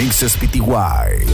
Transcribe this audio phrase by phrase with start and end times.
[0.00, 1.26] Mixes PTY.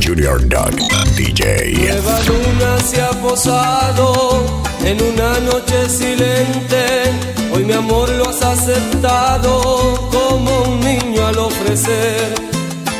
[0.00, 0.74] Junior Dog
[1.14, 1.72] DJ.
[1.86, 4.44] Nueva luna se ha posado
[4.84, 7.35] en una noche silente.
[7.66, 12.32] Mi amor lo has aceptado como un niño al ofrecer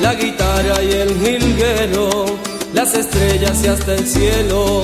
[0.01, 2.27] la guitarra y el jilguero,
[2.73, 4.83] las estrellas y hasta el cielo.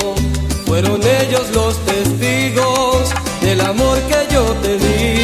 [0.66, 5.18] Fueron ellos los testigos del amor que yo te di.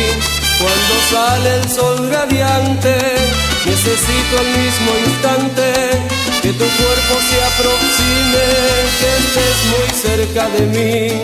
[0.59, 2.96] Cuando sale el sol radiante,
[3.65, 5.73] necesito el mismo instante
[6.43, 8.46] que tu cuerpo se aproxime,
[8.98, 11.23] que estés muy cerca de mí.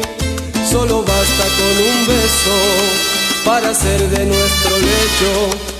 [0.71, 3.14] Solo basta con un beso
[3.45, 5.74] para hacer de nuestro lecho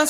[0.00, 0.08] Y mi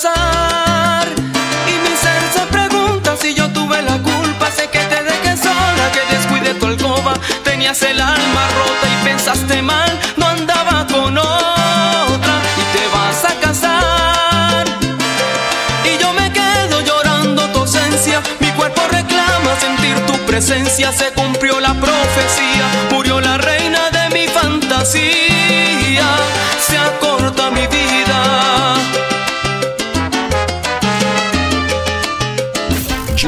[1.96, 4.48] ser se pregunta si yo tuve la culpa.
[4.52, 7.14] Sé que te dejé sola, que descuide tu alcoba.
[7.42, 9.98] Tenías el alma rota y pensaste mal.
[10.16, 12.40] No andaba con otra.
[12.56, 14.64] Y te vas a casar.
[15.84, 18.22] Y yo me quedo llorando tu ausencia.
[18.38, 20.92] Mi cuerpo reclama sentir tu presencia.
[20.92, 22.64] Se cumplió la profecía.
[22.92, 26.06] Murió la reina de mi fantasía.
[26.64, 27.09] Se acorta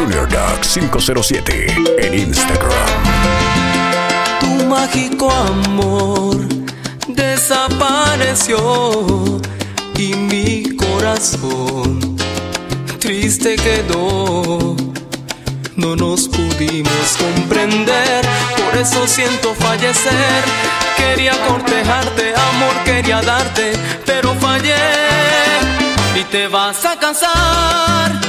[0.03, 3.03] JuniorDoc507 en Instagram.
[4.41, 6.37] Tu mágico amor
[7.07, 8.59] desapareció
[9.97, 12.17] y mi corazón
[12.99, 14.75] triste quedó.
[15.77, 18.27] No nos pudimos comprender,
[18.57, 20.45] por eso siento fallecer.
[20.97, 23.75] Quería cortejarte, amor, quería darte,
[24.05, 24.75] pero fallé.
[26.19, 28.22] Y te vas a cansar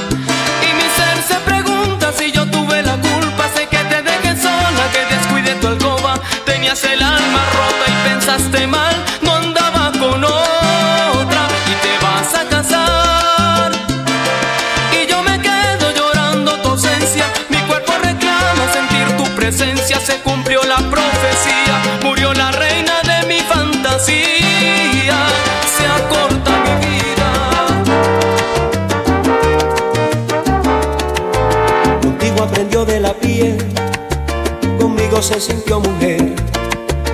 [35.24, 36.34] se sintió mujer.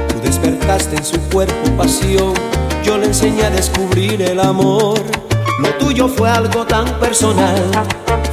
[0.09, 2.35] Tú despertaste en su cuerpo pasión,
[2.83, 4.99] yo le enseñé a descubrir el amor.
[5.61, 7.71] Lo tuyo fue algo tan personal,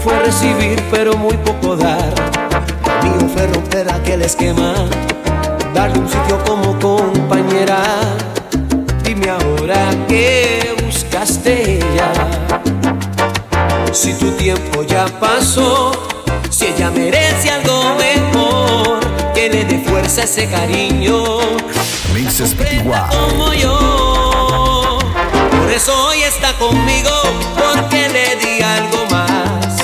[0.04, 2.12] fue recibir pero muy poco dar.
[3.04, 4.74] Lo mío fue romper aquel esquema,
[5.76, 7.84] darle un sitio como compañera.
[9.04, 12.14] Dime ahora qué buscaste ya.
[13.94, 15.92] Si tu tiempo ya pasó,
[20.24, 21.40] ese cariño.
[22.14, 22.56] Mixes
[23.10, 24.98] como yo.
[25.52, 27.12] Por eso hoy está conmigo,
[27.56, 29.78] porque le di algo más.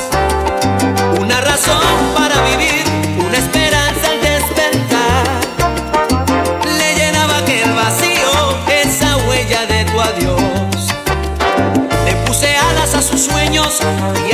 [1.20, 1.84] Una razón
[2.16, 2.84] para vivir,
[3.20, 5.26] una esperanza al despertar.
[6.66, 10.88] Le llenaba aquel vacío, esa huella de tu adiós.
[12.06, 13.80] Le puse alas a sus sueños
[14.30, 14.33] y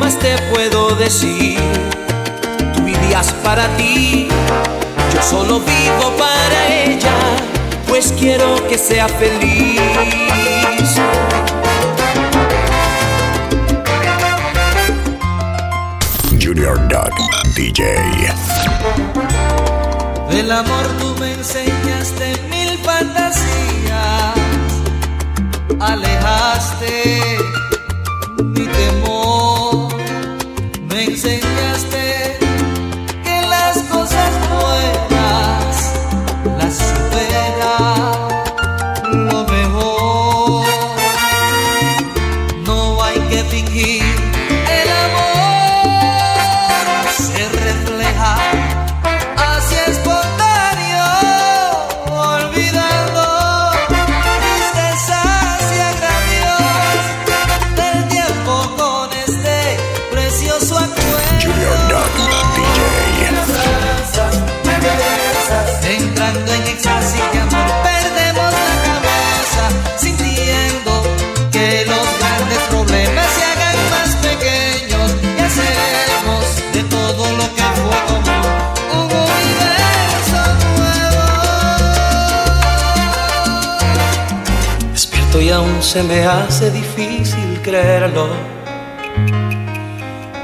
[0.00, 1.60] más te puedo decir?
[2.74, 4.28] Tú vivías para ti,
[5.14, 7.12] yo solo vivo para ella,
[7.86, 9.78] pues quiero que sea feliz.
[16.42, 17.12] Junior Dog
[17.54, 17.84] DJ.
[20.30, 23.60] Del amor tú me enseñaste mil fantasías.
[25.80, 26.39] siento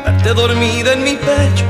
[0.04, 1.64] Verte dormida en mi pecho,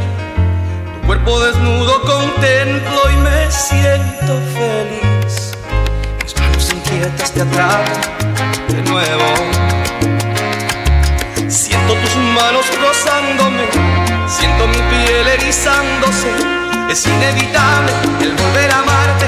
[0.94, 5.52] tu cuerpo desnudo contemplo y me siento feliz.
[6.22, 8.00] Mis manos inquietas te atrapan
[8.68, 9.24] de nuevo.
[11.48, 13.64] Siento tus manos rozándome,
[14.28, 16.30] siento mi piel erizándose.
[16.90, 19.26] Es inevitable el volver a amarte.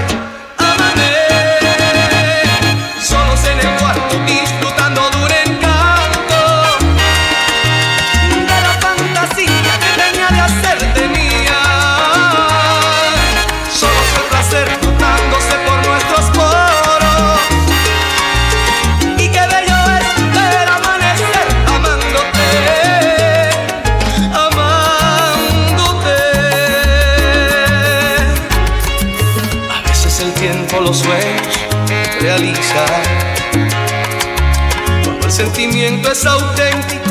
[35.88, 37.10] Es auténtico,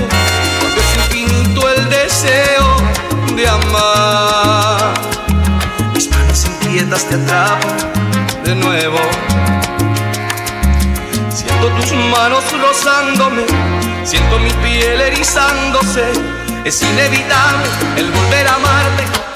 [0.59, 2.75] cuando es infinito el deseo
[3.35, 4.93] de amar.
[5.95, 7.77] Mis manos inquietas te atrapan
[8.43, 8.99] de nuevo.
[11.33, 13.45] Siento tus manos rozándome,
[14.03, 16.11] siento mi piel erizándose.
[16.63, 17.65] Es inevitable
[17.97, 19.26] el volver a amarte.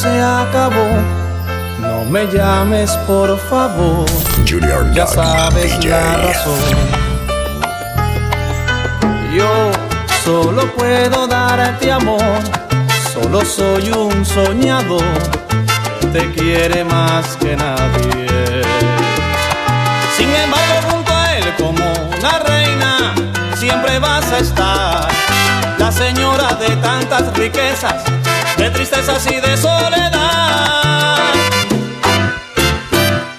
[0.00, 0.88] Se acabó.
[1.78, 4.06] No me llames, por favor.
[4.48, 5.90] Junior Ya sabes DJ.
[5.90, 6.76] la razón.
[9.34, 9.70] Yo
[10.24, 12.34] solo puedo darte amor.
[13.12, 15.04] Solo soy un soñador.
[16.12, 18.62] Te quiere más que nadie.
[20.16, 21.84] Sin embargo, junto a él, como
[22.18, 23.14] una reina,
[23.54, 25.08] siempre vas a estar.
[25.78, 28.02] La señora de tantas riquezas,
[28.60, 31.16] de tristezas y de soledad.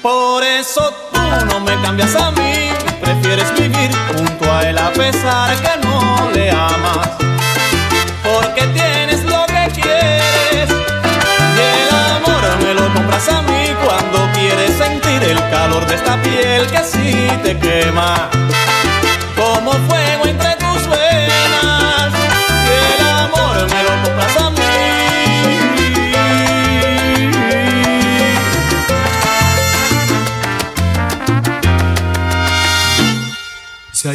[0.01, 5.55] Por eso tú no me cambias a mí, prefieres vivir junto a él a pesar
[5.57, 7.09] que no le amas.
[8.23, 10.69] Porque tienes lo que quieres
[11.55, 16.19] y el amor me lo compras a mí cuando quieres sentir el calor de esta
[16.23, 18.27] piel que sí te quema.
[19.35, 20.10] Como fuego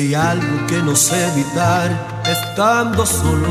[0.06, 3.48] hay algo que no sé evitar estando solo,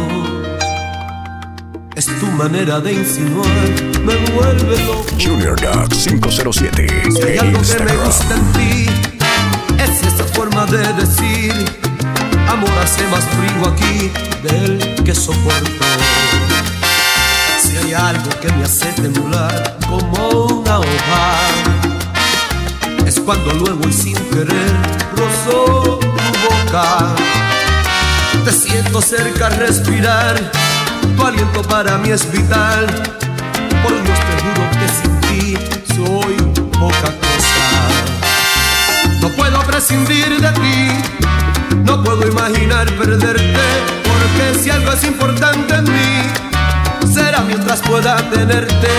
[1.95, 3.47] es tu manera de insinuar,
[4.05, 5.05] me vuelve loco.
[5.21, 8.85] Junior Duck 507 Si hay algo que me gusta en ti,
[9.79, 11.53] es esa forma de decir,
[12.47, 14.11] amor hace más frío aquí
[14.43, 15.85] del que soporto.
[17.59, 21.74] Si hay algo que me hace temblar como una hoja,
[23.19, 24.73] cuando luego y sin querer
[25.15, 27.15] rozó tu boca.
[28.43, 30.51] Te siento cerca al respirar,
[31.15, 32.85] tu aliento para mí es vital.
[33.83, 35.57] Por Dios te juro que sin ti
[35.95, 36.35] soy
[36.79, 37.65] poca cosa.
[39.21, 40.89] No puedo prescindir de ti,
[41.83, 43.65] no puedo imaginar perderte,
[44.03, 48.89] porque si algo es importante en mí, será mientras pueda tenerte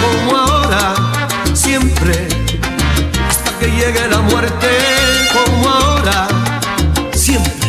[0.00, 0.94] como ahora,
[1.52, 2.28] siempre,
[3.60, 4.68] que llegue la muerte,
[5.32, 6.26] como ahora,
[7.12, 7.59] siempre.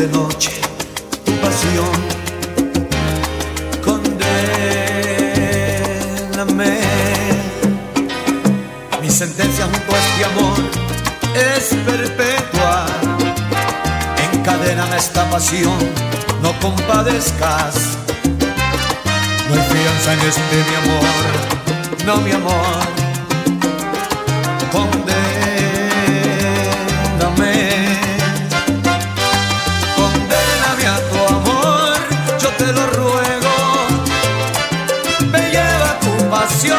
[0.00, 0.52] De noche,
[1.26, 1.92] tu pasión.
[3.84, 4.30] Condéname.
[9.02, 10.58] Mi sentencia junto a este amor
[11.34, 12.86] es perpetua.
[14.32, 15.78] Encadéname esta pasión,
[16.42, 17.74] no compadezcas.
[19.48, 21.14] No hay fianza en este mi amor,
[22.06, 22.78] no mi amor.
[24.72, 25.49] Condéname.
[36.50, 36.78] Pasión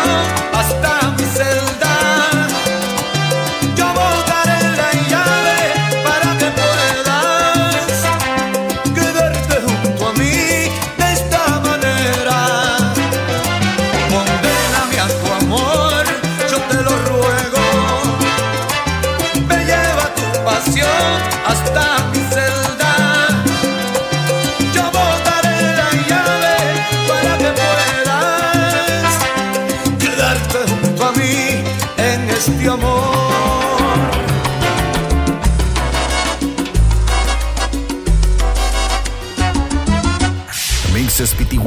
[41.12, 41.60] PTY.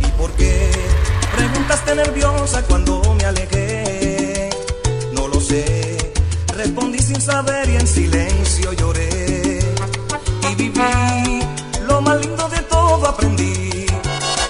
[0.00, 0.70] ¿Y por qué?
[1.36, 4.50] Preguntaste nerviosa cuando me alejé.
[5.12, 6.12] No lo sé.
[6.54, 9.60] Respondí sin saber y en silencio lloré.
[10.50, 11.40] Y viví
[11.86, 13.86] lo más lindo de todo aprendí.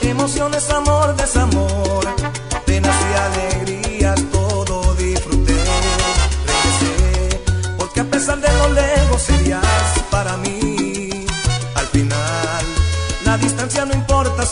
[0.01, 2.20] Emociones, amor, desamor.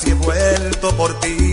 [0.04, 1.47] No importa si he vuelto por ti.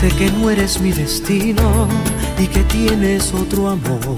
[0.00, 1.86] Sé que no eres mi destino
[2.38, 4.16] y que tienes otro amor.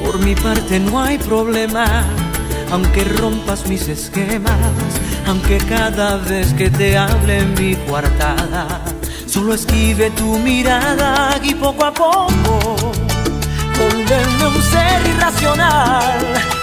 [0.00, 2.04] Por mi parte no hay problema,
[2.70, 4.76] aunque rompas mis esquemas,
[5.26, 8.80] aunque cada vez que te hable en mi coartada,
[9.26, 12.76] solo esquive tu mirada y poco a poco
[13.76, 16.18] volverme un ser irracional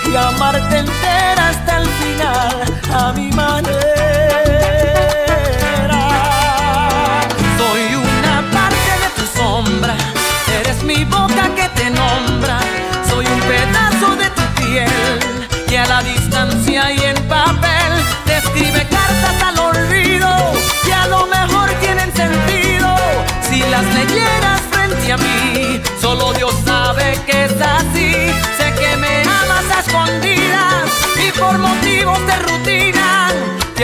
[0.09, 2.63] y amarte entera hasta el final
[2.93, 4.02] a mi manera.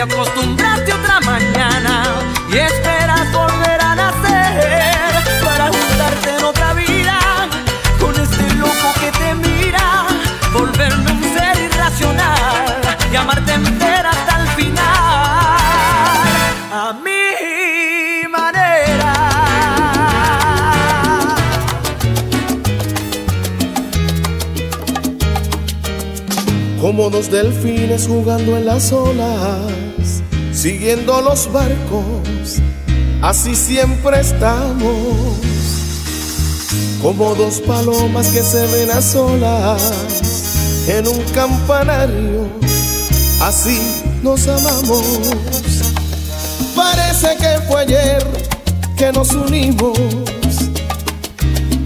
[0.00, 2.04] Te acostumbraste otra mañana
[2.50, 5.12] y esperas volver a nacer
[5.44, 7.18] para juntarte en otra vida
[8.00, 10.06] con este loco que te mira,
[10.54, 12.80] volverme un ser irracional
[13.12, 14.78] y amarte entera hasta el final
[16.72, 19.30] a mi manera.
[26.80, 29.89] como dos delfines jugando en las olas,
[30.60, 32.58] siguiendo los barcos,
[33.22, 35.38] así siempre estamos,
[37.00, 39.80] como dos palomas que se ven a solas
[40.86, 42.46] en un campanario,
[43.40, 43.80] así
[44.22, 45.02] nos amamos.
[46.76, 48.26] Parece que fue ayer
[48.98, 49.96] que nos unimos,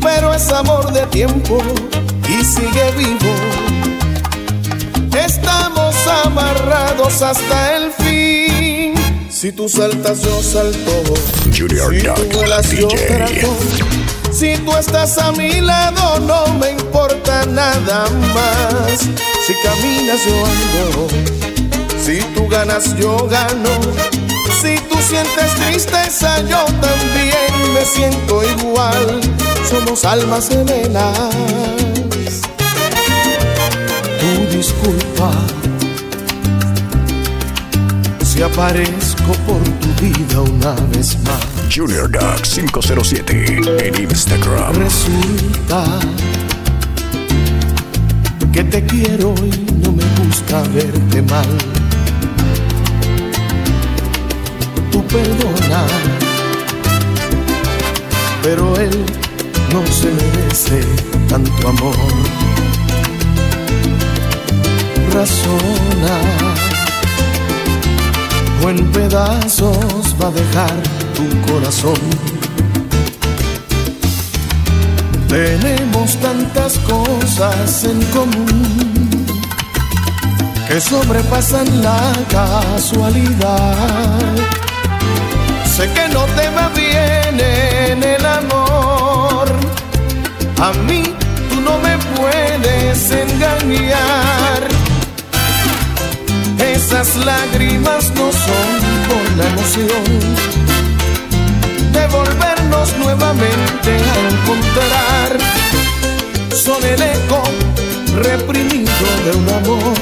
[0.02, 1.58] pero es amor de tiempo
[2.28, 3.34] y sigue vivo.
[5.16, 8.63] Estamos amarrados hasta el fin,
[9.34, 11.02] Si tú saltas, yo salto.
[11.54, 13.06] Junior si Duck, tú vuelas, yo DJ.
[13.08, 13.56] trato.
[14.32, 19.00] Si tú estás a mi lado, no me importa nada más.
[19.44, 21.08] Si caminas, yo ando.
[22.02, 23.70] Si tú ganas, yo gano.
[24.62, 29.20] Si tú sientes tristeza, yo también me siento igual.
[29.68, 31.34] Somos almas gemelas.
[34.20, 35.32] Tú disculpa
[38.34, 38.42] si
[39.32, 41.40] por tu vida una vez más.
[41.74, 44.74] Junior Duck 507 en Instagram.
[44.74, 45.84] Resulta
[48.52, 51.48] que te quiero y no me gusta verte mal.
[54.92, 55.86] Tú perdona,
[58.42, 59.04] pero él
[59.72, 60.80] no se merece
[61.28, 61.96] tanto amor.
[65.12, 66.20] Razona,
[68.62, 70.76] o en pedazos va a dejar
[71.14, 72.00] tu corazón.
[75.28, 79.26] Tenemos tantas cosas en común
[80.68, 83.74] que sobrepasan la casualidad.
[85.74, 89.48] Sé que no te va bien en el amor.
[90.60, 91.02] A mí
[91.50, 94.63] tú no me puedes engañar.
[96.94, 98.78] Esas lágrimas no son
[99.08, 100.04] por la emoción
[101.92, 105.30] de volvernos nuevamente a encontrar.
[106.54, 107.42] Son el eco
[108.22, 109.96] reprimido de un amor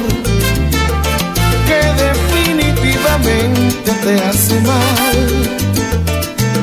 [1.67, 5.19] que definitivamente te hace mal.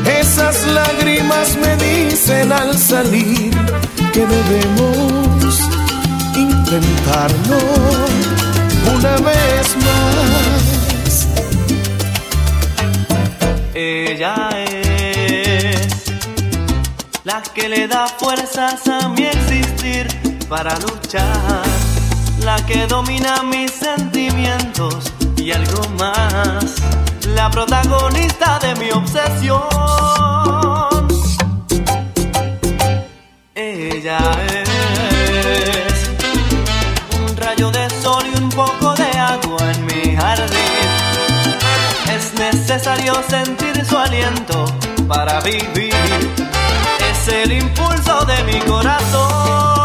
[0.06, 3.50] Esas lágrimas me dicen al salir
[4.14, 5.60] que debemos
[6.36, 7.58] intentarlo
[8.86, 11.28] una vez más.
[13.74, 16.12] Ella es
[17.24, 20.08] la que le da fuerzas a mi existir
[20.50, 21.64] para luchar,
[22.44, 26.76] la que domina mis sentimientos y algo más,
[27.36, 29.70] la protagonista de mi obsesión.
[33.56, 34.20] Ella
[34.52, 34.59] es
[42.70, 44.64] necesario sentir su aliento
[45.08, 45.92] para vivir.
[47.10, 49.79] Es el impulso de mi corazón.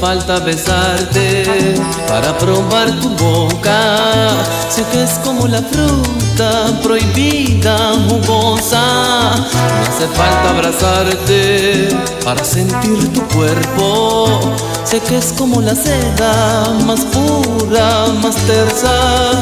[0.00, 1.74] Falta besarte
[2.08, 4.30] para probar tu boca.
[4.70, 7.76] Sé que es como la fruta prohibida,
[8.08, 8.82] jugosa.
[9.36, 11.88] No hace falta abrazarte
[12.24, 14.40] para sentir tu cuerpo.
[14.84, 19.32] Sé que es como la seda más pura, más tersa.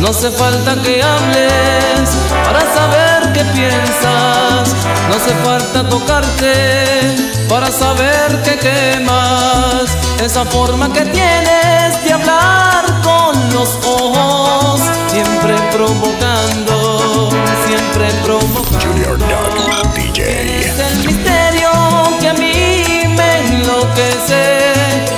[0.00, 2.10] No hace falta que hables
[2.44, 4.74] para saber qué piensas.
[5.08, 9.90] No hace falta tocarte para saber que quemas
[10.24, 17.28] esa forma que tienes de hablar con los ojos, siempre provocando,
[17.66, 18.78] siempre provocando.
[18.80, 20.60] Junior Duck DJ.
[20.60, 21.70] Es el misterio
[22.20, 22.84] que a mí
[23.16, 24.72] me enloquece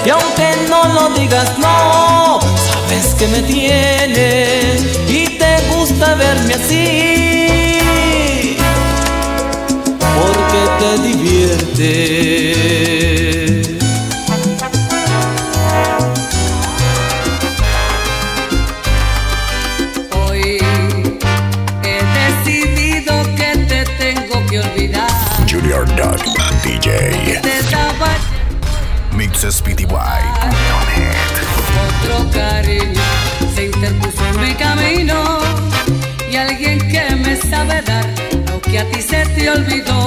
[0.06, 7.42] y aunque no lo digas no, sabes que me tiene y te gusta verme así
[10.18, 11.08] porque te
[11.74, 11.80] Hoy
[21.82, 21.98] he
[22.44, 25.08] decidido que te tengo que olvidar.
[25.50, 26.22] Junior Duck
[26.62, 27.40] DJ.
[27.40, 28.10] Te daba
[29.12, 29.86] Mixes PTY.
[31.88, 33.00] otro cariño,
[33.54, 35.38] se interpuso en mi camino
[36.30, 38.06] y alguien que me sabe dar
[38.46, 40.01] lo que a ti se te olvidó.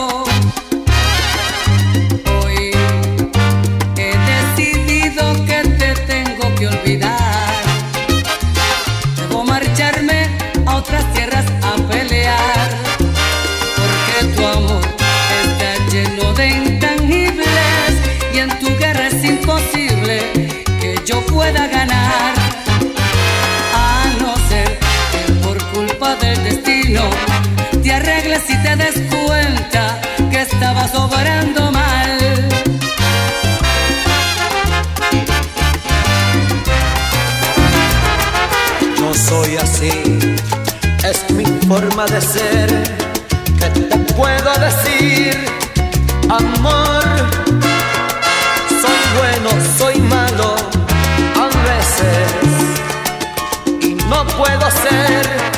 [30.86, 32.50] Que estabas obrando mal.
[38.98, 40.20] Yo soy así,
[41.04, 42.70] es mi forma de ser.
[43.60, 45.46] ¿Qué te puedo decir,
[46.30, 47.04] amor?
[48.82, 50.56] Soy bueno, soy malo,
[51.36, 52.28] a veces.
[53.82, 55.55] Y no puedo ser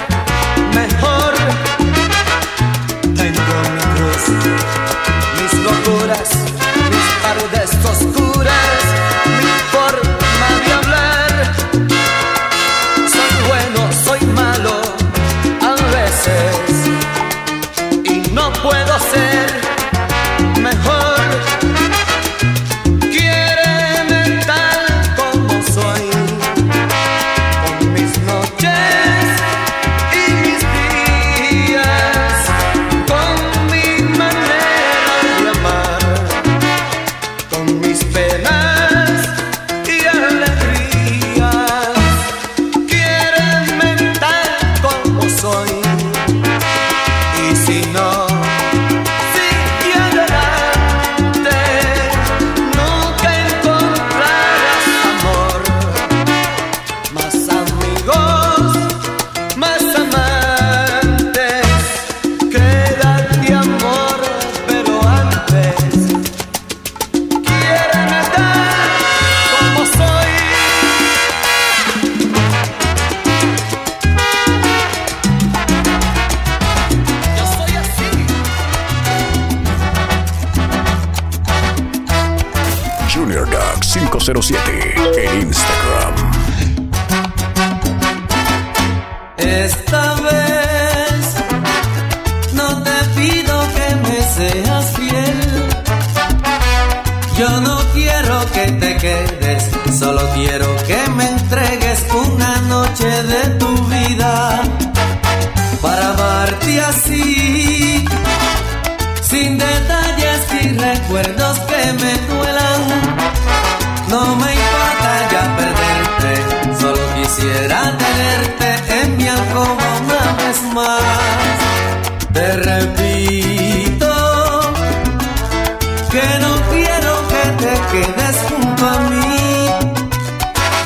[127.57, 129.69] te quedes junto a mí.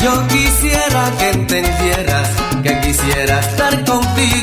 [0.04, 2.30] Yo quisiera que entendieras
[2.64, 4.41] que quisiera estar contigo.